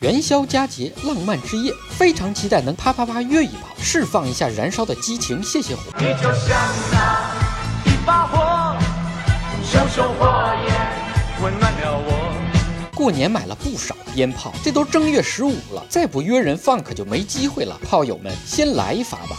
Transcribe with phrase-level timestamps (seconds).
[0.00, 5.82] 元宵佳节，浪漫之夜，非常期待能啪啪啪约一炮，释放一下燃烧的激情，谢谢火。
[5.98, 6.56] 你就像
[6.92, 7.34] 那
[7.84, 8.76] 一把火，
[9.64, 12.92] 熊熊火焰温暖了我。
[12.94, 17.76] 过年买了不少鞭炮，这都正月十五了，再不约人放可就没机会了。
[17.84, 19.36] 炮友们，先来一发吧！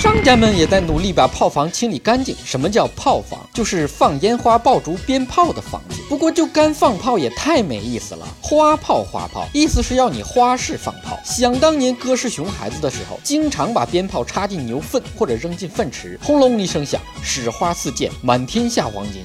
[0.00, 2.36] 商家们也在努力把炮房清理干净。
[2.44, 3.40] 什么叫炮房？
[3.54, 6.00] 就是放烟花爆竹鞭炮的房子。
[6.08, 11.18] 不过就干放炮也太没意思了，花炮花炮，意思是要你花式放炮。
[11.24, 19.24] 想当年哥是熊孩子的时候，经常把鞭炮插进牛粪或者扔进粪池，轰隆一声响，屎花四溅，满天下黄金。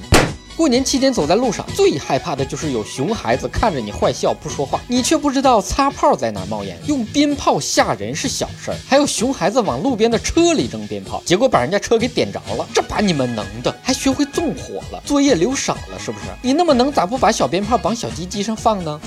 [0.60, 6.78] 过年期间走在路上，最害怕的就是有熊孩子看着你坏笑不说话，你却不知道擦炮在哪冒烟。
[6.86, 16.26] 用鞭炮吓人是小事儿，还有熊孩子往路边的车里扔鞭炮，结果把人家车给点着了，这把你们能的，还学会纵火了，作业留少了是不是？
[16.42, 19.00] 你那么能，咋不把小鞭炮绑小鸡鸡上放呢？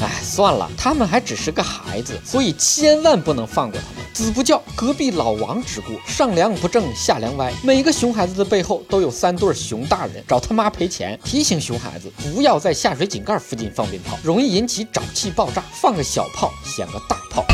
[0.00, 4.06] 哎，算了，他们还只是个孩子，所以千万不能放过他们。
[4.14, 7.52] 子不教，隔壁老王之过，上梁不正下梁歪。
[7.62, 11.18] 每个熊孩子的背后都有三对熊大人，找他妈赔钱。
[11.24, 15.62] 提醒熊孩子不要在下水井盖附近放鞭炮，容易引起沼气爆炸。
[15.72, 17.44] 放个小炮显个大炮。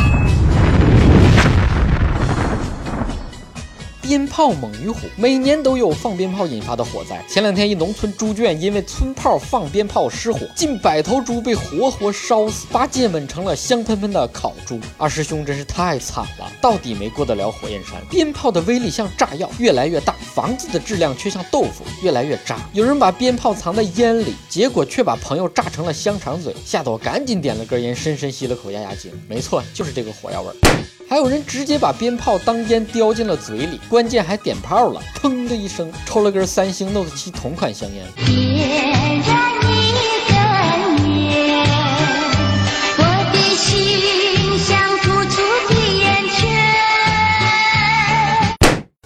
[4.06, 7.24] 鞭炮猛于虎，每年都有放鞭炮引发的火灾。
[7.26, 14.78] 前两天，一农村猪圈因为村炮放鞭炮失火，近百头猪被活活烧死，八戒们成了香喷喷的烤猪。
[14.98, 17.94] 二师兄真是太惨了，到底没过得了火焰山。
[18.10, 22.58] 鞭炮的威力像炸药，越来越大；房子的质量却像豆腐，越来越渣。
[22.74, 29.10] 有人把鞭炮藏在烟里，结果却把朋友炸成了香肠嘴，吓得我赶紧点了根烟，深深吸了口压压惊。
[29.26, 30.54] 没错，就是这个火药味儿。
[31.14, 38.04] 还有人直接把鞭炮当烟叼进了嘴里，关键还点炮了，砰的一声，抽了根三星 Note 7同款香烟。
[38.16, 39.92] 点燃一
[40.26, 40.34] 根
[41.08, 41.64] 烟，
[42.98, 46.50] 我的心像突出的烟圈。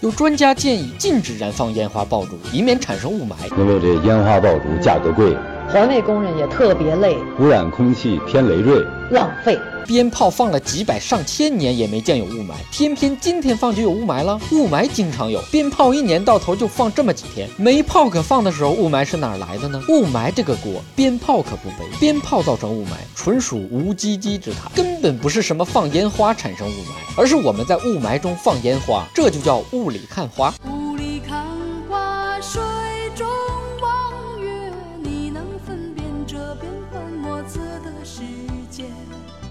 [0.01, 3.35] 有专家建议禁止燃放烟花爆竹，以免产生雾霾。
[3.58, 5.36] 因为这烟花爆竹价格贵，
[5.70, 8.83] 环卫工人也特别累，污染空气，偏累赘。
[9.11, 9.58] 浪费。
[9.86, 14.40] 鞭炮放了几百上千年也没见有雾霾，偏偏今天放就有雾霾了。
[14.51, 19.83] 雾霾经常有，鞭炮一年到头就放这么几天，没炮可放的时候，雾霾是哪儿来的呢？
[19.90, 21.86] 雾霾这个锅，鞭炮可不背。
[22.01, 30.52] 鞭炮造成雾霾，纯属无稽稽之谈，根本不是什么放烟花产生雾霾，而是我们在雾霾中放烟花，这就叫雾里看花。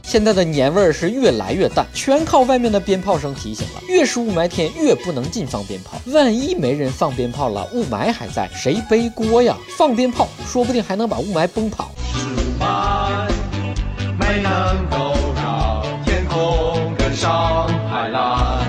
[0.03, 3.81] 现在的年味儿是越来越淡，全靠外面的鞭炮声提醒了。
[3.89, 5.99] 越是雾霾天，越不能禁放鞭炮。
[6.13, 9.57] 万一没人放鞭炮了，雾霾还在，谁背锅呀？
[9.77, 11.91] 放鞭炮，说不定还能把雾霾崩跑。
[12.57, 13.29] 霾
[14.17, 18.65] 没能够让天空更上海蓝。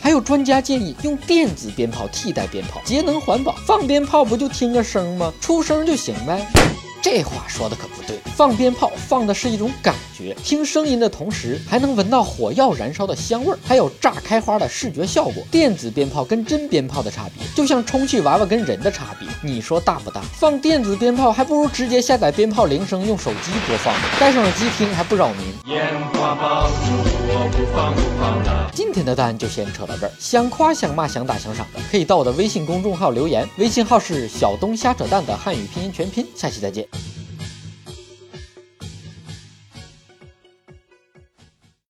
[0.00, 3.54] 还有专家建议用电子鞭炮替代鞭炮，节能环保。
[3.64, 5.32] 放鞭炮不就听个声吗？
[5.40, 6.44] 出声就行呗。
[7.04, 15.44] 这话说的可不对，放鞭炮放的是一种感觉，听声音的同时还能闻到火药燃烧的香味儿，还有炸开花的视觉效果。
[15.50, 20.22] 电子鞭炮跟真鞭炮的差别，就像充气娃娃跟人的差别，你说大不大？
[20.32, 25.74] 放电子鞭炮还不如直接下载鞭炮铃声用手机播放，戴上耳机听还不扰民。
[25.74, 26.90] 烟花爆竹
[27.28, 28.33] 我不放不放。
[28.94, 36.86] 天的答案就先扯到这儿，想夸想骂想打想赏的，可以到我的微信公众号留言，微信号是小东瞎扯淡的汉语拼音全拼，下期再见。